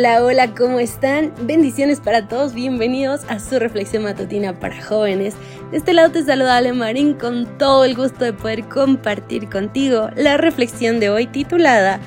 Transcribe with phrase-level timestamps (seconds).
[0.00, 1.30] Hola, hola, ¿cómo están?
[1.42, 5.34] Bendiciones para todos, bienvenidos a su reflexión matutina para jóvenes.
[5.70, 10.08] De este lado te saluda Ale Marín con todo el gusto de poder compartir contigo
[10.16, 12.00] la reflexión de hoy titulada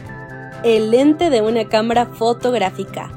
[0.64, 3.12] El lente de una cámara fotográfica.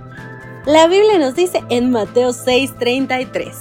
[0.67, 3.55] La Biblia nos dice en Mateo 6:33,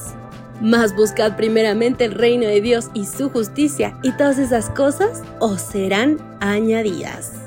[0.59, 5.61] Mas buscad primeramente el reino de Dios y su justicia, y todas esas cosas os
[5.61, 7.44] serán añadidas.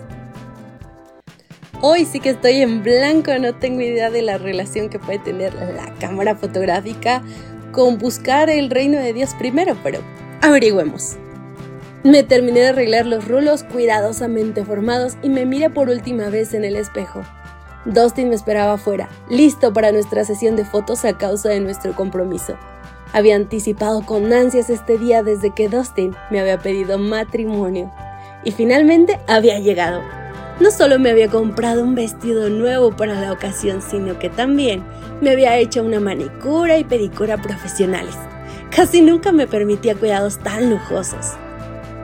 [1.80, 5.54] Hoy sí que estoy en blanco, no tengo idea de la relación que puede tener
[5.54, 7.22] la cámara fotográfica
[7.70, 10.00] con buscar el reino de Dios primero, pero
[10.40, 11.16] averigüemos.
[12.02, 16.64] Me terminé de arreglar los rulos cuidadosamente formados y me miré por última vez en
[16.64, 17.22] el espejo.
[17.84, 22.56] Dustin me esperaba afuera, listo para nuestra sesión de fotos a causa de nuestro compromiso.
[23.12, 27.92] Había anticipado con ansias este día desde que Dustin me había pedido matrimonio.
[28.42, 30.17] Y finalmente había llegado.
[30.60, 34.82] No solo me había comprado un vestido nuevo para la ocasión, sino que también
[35.20, 38.16] me había hecho una manicura y pedicura profesionales.
[38.74, 41.34] Casi nunca me permitía cuidados tan lujosos.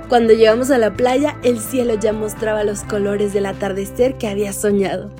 [0.08, 4.52] Cuando llegamos a la playa, el cielo ya mostraba los colores del atardecer que había
[4.52, 5.10] soñado.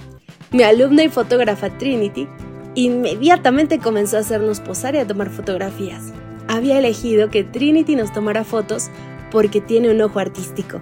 [0.53, 2.29] Mi alumna y fotógrafa Trinity
[2.77, 6.13] inmediatamente comenzó a hacernos posar y a tomar fotografías.
[6.47, 8.91] Había elegido que Trinity nos tomara fotos
[9.33, 10.81] porque tiene un ojo artístico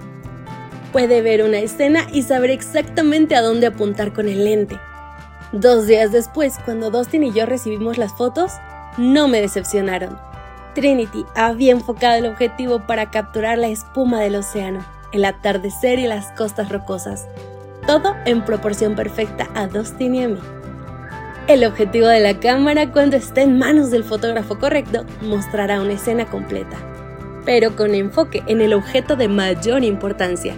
[0.92, 4.78] puede ver una escena y saber exactamente a dónde apuntar con el lente.
[5.52, 8.52] Dos días después, cuando Dustin y yo recibimos las fotos,
[8.96, 10.18] no me decepcionaron.
[10.74, 16.32] Trinity había enfocado el objetivo para capturar la espuma del océano, el atardecer y las
[16.32, 17.26] costas rocosas,
[17.86, 20.40] todo en proporción perfecta a Dustin y a mí.
[21.48, 26.24] El objetivo de la cámara cuando esté en manos del fotógrafo correcto mostrará una escena
[26.26, 26.76] completa,
[27.44, 30.54] pero con enfoque en el objeto de mayor importancia,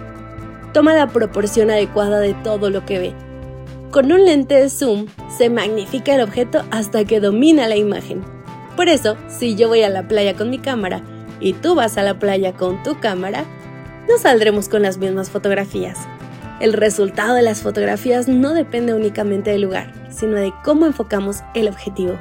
[0.75, 3.13] toma la proporción adecuada de todo lo que ve.
[3.91, 8.25] Con un lente de zoom se magnifica el objeto hasta que domina la imagen.
[8.75, 11.01] Por eso, si yo voy a la playa con mi cámara
[11.39, 13.45] y tú vas a la playa con tu cámara,
[14.09, 15.97] no saldremos con las mismas fotografías.
[16.59, 21.69] El resultado de las fotografías no depende únicamente del lugar, sino de cómo enfocamos el
[21.69, 22.19] objetivo.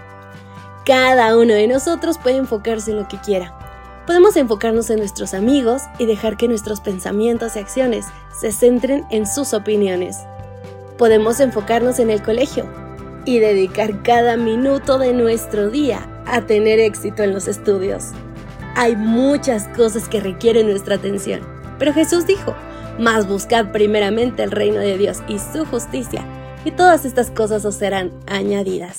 [0.86, 3.52] Cada uno de nosotros puede enfocarse en lo que quiera,
[4.06, 8.04] Podemos enfocarnos en nuestros amigos y dejar que nuestros pensamientos y acciones
[8.38, 10.18] se centren en sus opiniones.
[10.98, 12.66] Podemos enfocarnos en el colegio
[13.24, 18.10] y dedicar cada minuto de nuestro día a tener éxito en los estudios.
[18.76, 21.40] Hay muchas cosas que requieren nuestra atención,
[21.78, 22.54] pero Jesús dijo,
[22.98, 26.26] más buscad primeramente el reino de Dios y su justicia,
[26.66, 28.98] y todas estas cosas os serán añadidas.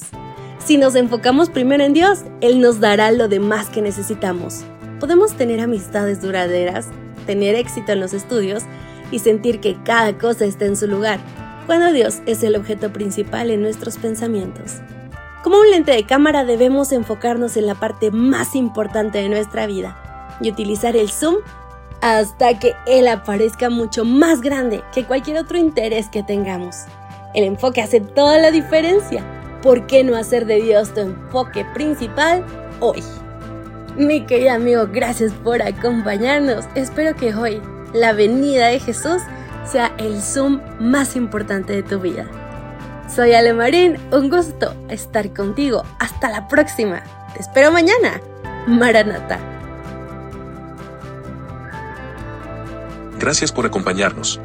[0.57, 4.65] Si nos enfocamos primero en Dios, Él nos dará lo demás que necesitamos
[4.99, 6.87] podemos tener amistades duraderas,
[7.25, 8.63] tener éxito en los estudios
[9.11, 11.19] y sentir que cada cosa está en su lugar,
[11.65, 14.75] cuando Dios es el objeto principal en nuestros pensamientos.
[15.43, 20.37] Como un lente de cámara debemos enfocarnos en la parte más importante de nuestra vida
[20.41, 21.35] y utilizar el zoom
[22.01, 26.75] hasta que él aparezca mucho más grande que cualquier otro interés que tengamos.
[27.33, 29.23] El enfoque hace toda la diferencia.
[29.61, 32.45] ¿Por qué no hacer de Dios tu enfoque principal
[32.79, 33.03] hoy?
[33.97, 36.65] Mi querido amigo, gracias por acompañarnos.
[36.75, 37.61] Espero que hoy
[37.93, 39.21] la venida de Jesús
[39.65, 42.25] sea el Zoom más importante de tu vida.
[43.07, 45.83] Soy Ale Marín, un gusto estar contigo.
[45.99, 47.03] Hasta la próxima.
[47.33, 48.19] Te espero mañana.
[48.67, 49.39] Maranata.
[53.17, 54.41] Gracias por acompañarnos.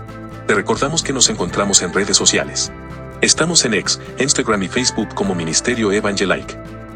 [0.46, 2.70] Te recordamos que nos encontramos en redes sociales.
[3.20, 6.79] Estamos en X, Instagram y Facebook como Ministerio Evangelike.